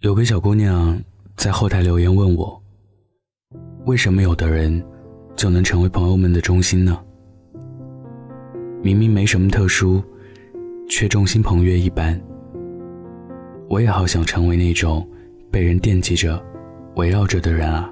[0.00, 1.02] 有个小姑娘
[1.36, 2.62] 在后台留言问我
[3.86, 4.84] ：“为什么有的人
[5.34, 7.02] 就能成为朋友们的中心呢？
[8.82, 10.02] 明明没什么特殊，
[10.86, 12.20] 却众星捧月一般。”
[13.70, 15.08] 我也好想成为那种
[15.50, 16.44] 被人惦记着、
[16.96, 17.90] 围绕着的人啊。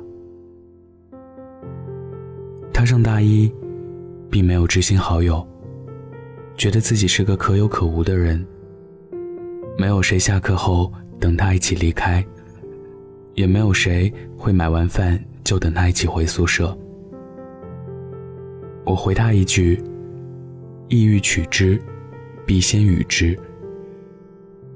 [2.70, 3.50] 他上大一，
[4.28, 5.44] 并没有知心好友，
[6.54, 8.46] 觉得自己是个可有可无的人。
[9.78, 10.92] 没有谁下课后
[11.24, 12.22] 等他一起离开，
[13.32, 16.76] 也没有谁会买完饭就等他一起回宿舍。
[18.84, 19.82] 我回他一句
[20.88, 21.80] ：“意欲取之，
[22.44, 23.34] 必先予之。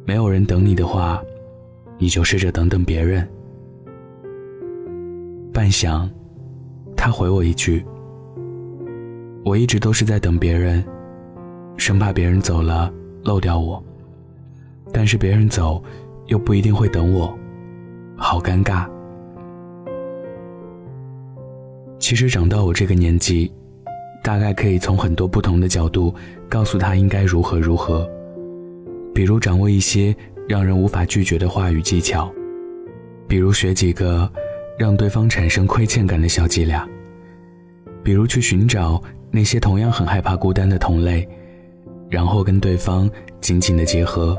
[0.06, 1.22] 没有人等你的话，
[1.98, 3.28] 你就试着等等别人。”
[5.52, 6.08] 半晌，
[6.96, 7.84] 他回我一句
[9.44, 10.82] ：“我一直都是在等别人，
[11.76, 12.90] 生怕别人走了
[13.22, 13.84] 漏掉我。”
[14.90, 15.84] 但是别人走，
[16.28, 17.36] 又不一定会等我，
[18.16, 18.88] 好尴尬。
[21.98, 23.52] 其实长到我这个年纪，
[24.22, 26.14] 大概可以从很多不同的角度
[26.48, 28.08] 告诉他应该如何如何，
[29.14, 30.14] 比如掌握一些
[30.46, 32.32] 让人无法拒绝的话语技巧，
[33.26, 34.30] 比如学几个
[34.78, 36.88] 让对方产生亏欠感的小伎俩，
[38.02, 41.28] 比如去寻找那些同样很害怕孤单的同类，
[42.08, 44.38] 然后跟对方紧紧的结合。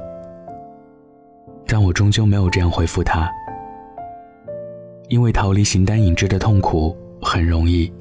[1.72, 3.30] 但我终究没有这样回复他，
[5.08, 7.94] 因为逃离形单影只的痛苦很容易，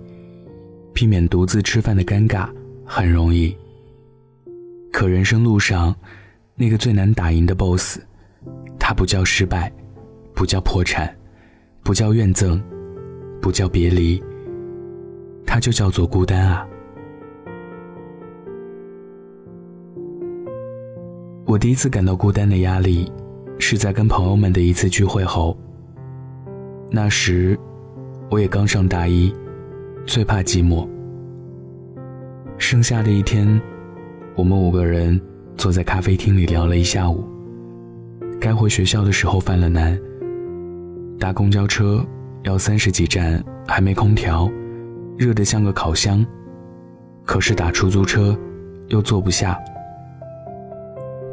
[0.95, 2.49] 避免独自吃饭的尴尬
[2.83, 3.55] 很容易。
[4.91, 5.95] 可人生路上，
[6.55, 8.01] 那个最难打赢的 BOSS，
[8.79, 9.71] 他不叫失败，
[10.35, 11.15] 不叫破产，
[11.85, 12.59] 不叫怨憎，
[13.39, 14.19] 不叫别离，
[15.45, 16.67] 他就叫做孤单啊！
[21.45, 23.13] 我第一次感到孤单的压力。
[23.59, 25.57] 是在跟朋友们的一次聚会后。
[26.91, 27.59] 那时，
[28.31, 29.35] 我也刚上大一，
[30.07, 30.89] 最怕寂寞。
[32.57, 33.61] 剩下的一天，
[34.35, 35.21] 我们五个人
[35.57, 37.25] 坐在咖啡厅里聊了一下午。
[38.41, 39.99] 该回学校的时候犯了难。
[41.19, 42.05] 搭公交车
[42.45, 44.51] 要三十几站，还没空调，
[45.17, 46.25] 热得像个烤箱。
[47.25, 48.39] 可是打出租车
[48.87, 49.59] 又坐不下。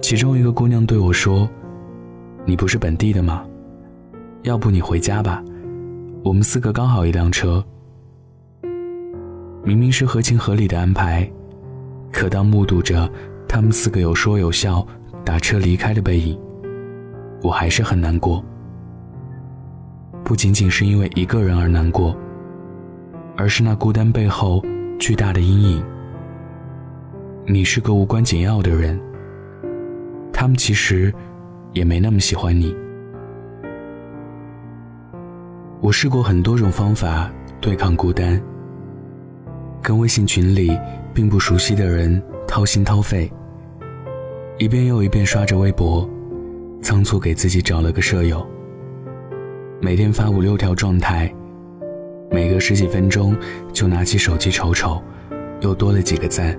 [0.01, 1.47] 其中一个姑娘对我说。
[2.47, 3.44] 你不是本地的吗？
[4.44, 5.44] 要不你回家吧，
[6.23, 7.66] 我们四个刚好一辆车。
[9.63, 11.28] 明明是合情合理的安排，
[12.11, 13.09] 可当目睹着
[13.47, 14.85] 他们四个有说有笑
[15.23, 16.39] 打车离开的背影，
[17.41, 18.45] 我还是很难过。
[20.23, 22.16] 不仅仅是因为一个人而难过，
[23.35, 24.63] 而是那孤单背后
[25.00, 25.83] 巨大的阴影。
[27.47, 29.01] 你是个无关紧要的人，
[30.31, 31.12] 他们其实。
[31.75, 32.75] 也没那么喜欢你。
[35.81, 37.30] 我试过很多种方法
[37.62, 38.41] 对抗孤单，
[39.84, 40.75] 跟微信群里
[41.13, 43.30] 并不熟悉的人掏心掏肺，
[44.58, 46.09] 一遍又一遍刷着微博，
[46.81, 48.44] 仓促给自己找了个舍友，
[49.81, 51.31] 每天发五六条状态，
[52.31, 53.36] 每隔十几分钟
[53.74, 55.03] 就拿起手机瞅瞅，
[55.59, 56.57] 又多了几个赞。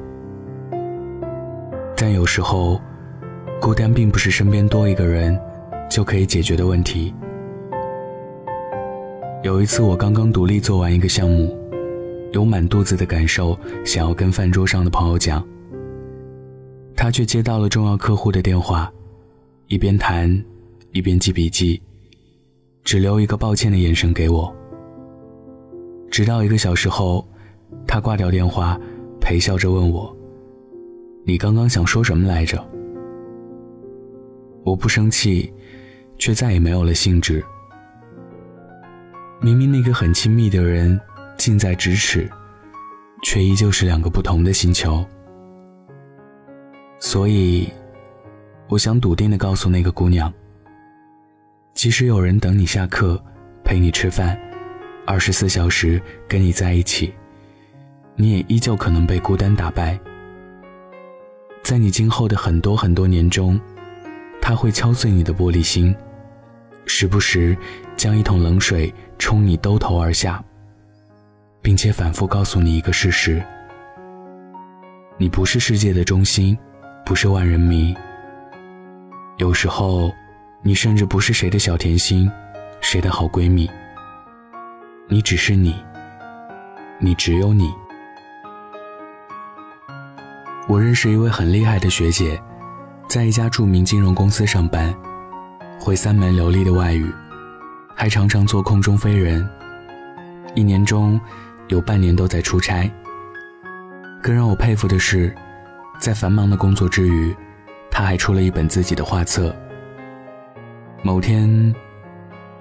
[1.97, 2.79] 但有时候。
[3.61, 5.39] 孤单并不是身边多一个人
[5.91, 7.13] 就可以解决的问题。
[9.43, 11.57] 有一次，我刚刚独立做完一个项目，
[12.33, 15.45] 有满肚子的感受想要跟饭桌上的朋友讲，
[16.95, 18.93] 他却接到了重要客户的电话，
[19.69, 20.31] 一边谈
[20.93, 21.81] 一边记笔记，
[22.85, 24.55] 只留一个抱歉的眼神给我。
[26.11, 27.27] 直到一个小时后，
[27.87, 28.79] 他挂掉电话，
[29.21, 30.15] 陪笑着问我
[31.25, 32.63] ：“你刚刚想说什么来着？”
[34.67, 35.55] 我不生气，
[36.19, 37.41] 却再也没有了兴致。
[39.41, 41.01] 明明那个很亲密的人
[41.39, 42.29] 近在咫尺，
[43.23, 45.07] 却依旧是两个不同的星球。
[46.99, 47.73] 所以，
[48.67, 50.35] 我想笃定的告诉那个姑娘：
[51.73, 53.23] 即使有人等你下课，
[53.63, 54.37] 陪你吃饭，
[55.07, 57.15] 二十四小时跟你在一起，
[58.17, 59.97] 你也依旧可能被孤单打败。
[61.63, 63.61] 在你今后的很多很多年中。
[64.47, 65.93] 他会敲碎你的玻璃心，
[66.85, 67.59] 时不时
[67.97, 70.41] 将一桶冷水冲你兜头而下，
[71.61, 73.45] 并且反复告诉你一个事实：
[75.19, 76.57] 你不是世界的中心，
[77.05, 77.93] 不是万人迷。
[79.39, 80.13] 有时候，
[80.63, 82.31] 你甚至不是谁的小甜心，
[82.81, 83.69] 谁的好闺蜜。
[85.09, 85.75] 你只是你，
[87.01, 87.69] 你只有你。
[90.69, 92.41] 我认识一位很厉害的学姐。
[93.09, 94.93] 在一家著名金融公司上班，
[95.79, 97.09] 会三门流利的外语，
[97.95, 99.49] 还常常做空中飞人。
[100.57, 101.19] 一年中
[101.69, 102.91] 有半年都在出差。
[104.21, 105.33] 更让我佩服的是，
[106.01, 107.35] 在繁忙的工作之余，
[107.91, 109.55] 他还出了一本自己的画册。
[111.01, 111.73] 某天，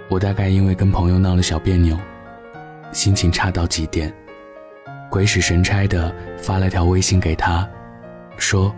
[0.09, 1.97] 我大概因为跟朋友闹了小别扭，
[2.91, 4.13] 心情差到极点，
[5.09, 7.67] 鬼使神差的发了条微信给他，
[8.37, 8.73] 说：“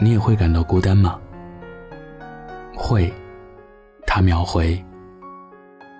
[0.00, 1.18] 你也会感到孤单吗？”
[2.74, 3.12] 会，
[4.06, 4.82] 他秒回，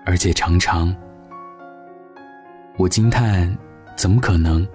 [0.05, 0.93] 而且常常。
[2.77, 3.55] 我惊叹
[3.95, 4.67] ：“怎么可能？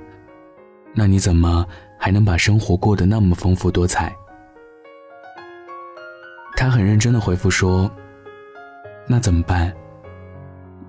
[0.95, 1.67] 那你怎么
[1.99, 4.15] 还能把生活过得那么丰富多彩？”
[6.57, 7.91] 他很认真的回复说
[9.07, 9.75] ：“那怎么办？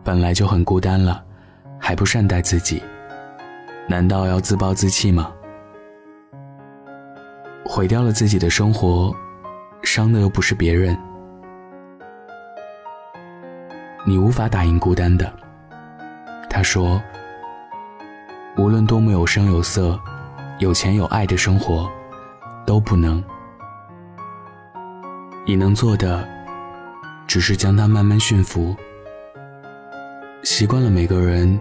[0.04, 1.26] 本来就很孤单了，
[1.80, 2.82] 还不善待自己，
[3.90, 5.34] 难道要自暴自弃吗？
[7.68, 9.14] 毁掉了自己的生活，
[9.84, 10.98] 伤的又不是别人，
[14.06, 15.32] 你无法打赢孤单的。”
[16.50, 17.02] 他说
[18.58, 20.00] ：“无论多么有声有色、
[20.60, 21.88] 有钱有爱的生活，
[22.66, 23.24] 都不能。
[25.46, 26.28] 你能做的，
[27.28, 28.76] 只是将它慢慢驯服。
[30.44, 31.60] 习惯了每个人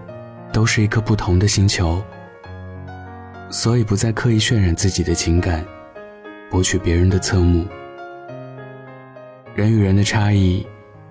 [0.51, 2.01] 都是一颗不同的星球，
[3.49, 5.63] 所以不再刻意渲染自己的情感，
[6.49, 7.65] 博取别人的侧目。
[9.55, 10.65] 人与人的差异，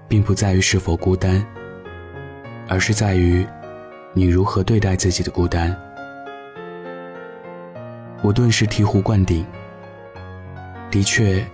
[0.08, 1.44] 并不在于是否孤单，
[2.68, 3.46] 而是在于。”
[4.18, 5.76] 你如何对待自己的孤单？
[8.22, 9.44] 我顿时醍醐灌顶。
[10.90, 11.46] 的确，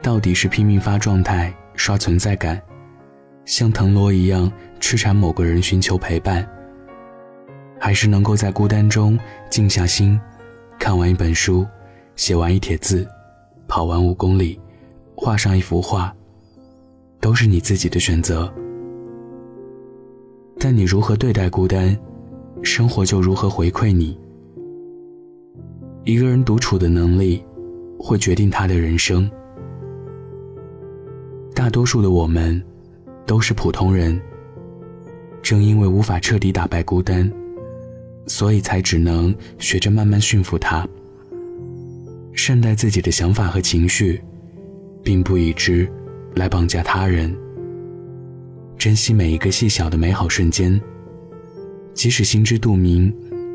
[0.00, 2.62] 到底是拼命发状态、刷存在感，
[3.44, 6.48] 像藤萝一样痴缠某个人寻求陪伴，
[7.80, 9.18] 还是能够在孤单中
[9.50, 10.20] 静下心，
[10.78, 11.66] 看完一本书，
[12.16, 13.06] 写完一帖字，
[13.66, 14.60] 跑完五公里，
[15.16, 16.14] 画上一幅画，
[17.20, 18.52] 都是你自己的选择。
[20.58, 21.96] 但你如何对待孤单，
[22.62, 24.18] 生活就如何回馈你。
[26.04, 27.42] 一个人独处的能力，
[27.98, 29.28] 会决定他的人生。
[31.54, 32.62] 大多数的我们，
[33.26, 34.20] 都是普通人。
[35.42, 37.30] 正因为无法彻底打败孤单，
[38.26, 40.86] 所以才只能学着慢慢驯服它。
[42.34, 44.20] 善待自己的想法和情绪，
[45.02, 45.90] 并不以之
[46.34, 47.34] 来绑架他人。
[48.76, 50.78] 珍惜每一个细小的美好瞬间，
[51.94, 53.14] 即使心知肚明，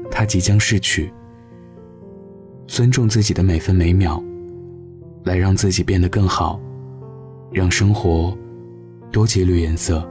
[0.09, 1.11] 它即将逝去。
[2.67, 4.23] 尊重自己的每分每秒，
[5.23, 6.59] 来让自己变得更好，
[7.51, 8.35] 让生活
[9.11, 10.07] 多几缕颜色。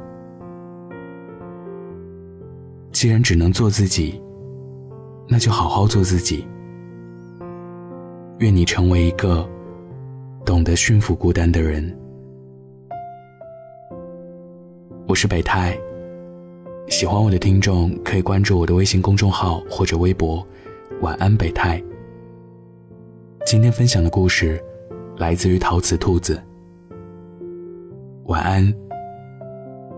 [2.92, 4.20] 既然只能做自己，
[5.26, 6.44] 那就好好做自己。
[8.38, 9.48] 愿你成为一个
[10.46, 11.84] 懂得驯服孤单的人。
[15.08, 15.76] 我是北太，
[16.86, 20.46] 喜欢我的听众可以关注我的微信公众号或者微博。
[21.00, 21.82] 晚安，北太。
[23.44, 24.62] 今天分享的故事
[25.16, 26.40] 来自于陶瓷兔子。
[28.26, 28.72] 晚安，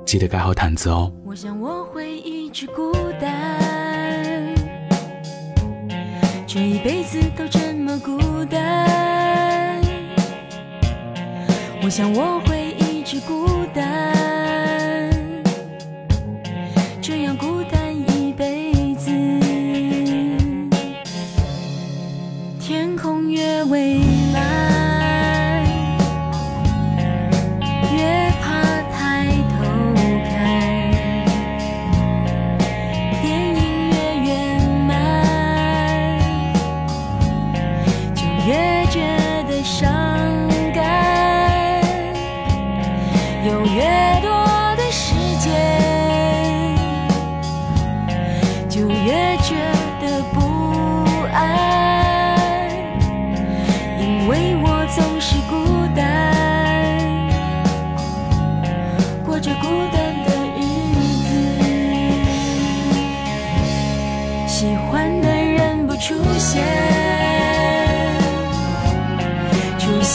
[0.07, 1.13] 记得盖好毯子哦。
[1.27, 2.91] 我想我会一直孤
[3.21, 3.60] 单，
[6.53, 9.81] 这一辈子都这么孤单。
[11.81, 14.20] 我想我会一直孤单。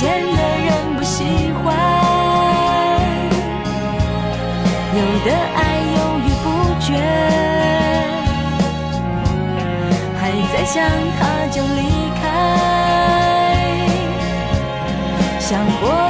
[0.06, 1.24] 见的人不喜
[1.64, 1.74] 欢，
[4.94, 5.60] 有的爱
[5.96, 6.46] 犹豫不
[6.80, 6.88] 决，
[10.22, 10.22] 还
[10.54, 10.76] 在想
[11.18, 11.20] 他
[11.52, 11.82] 就离
[12.22, 12.24] 开，
[15.40, 15.50] 想
[15.82, 16.05] 过。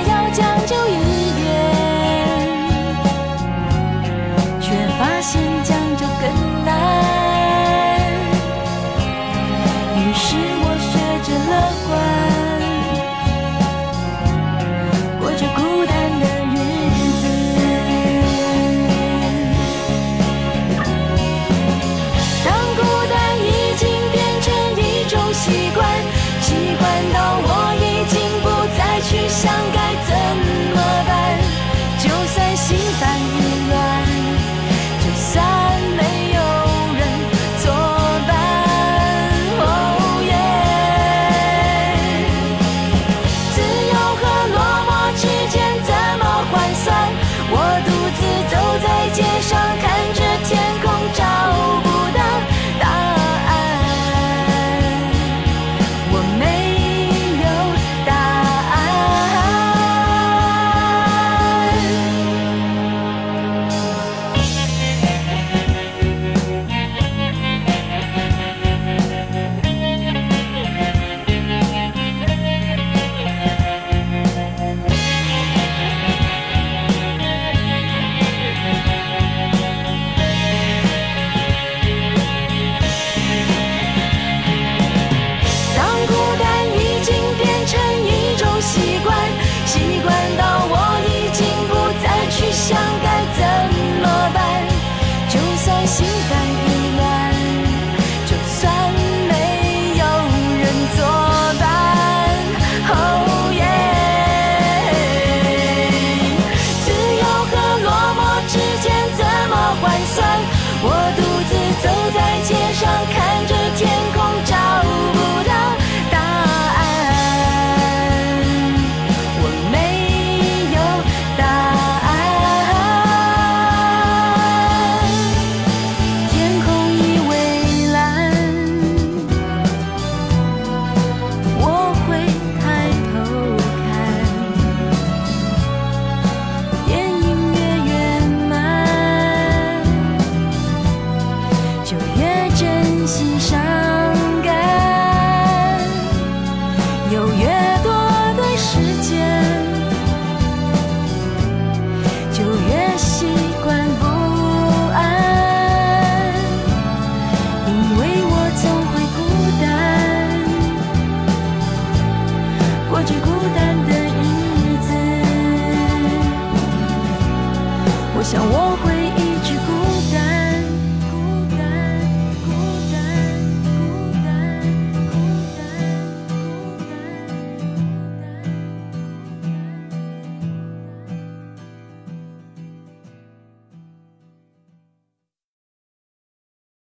[168.26, 168.95] 想我会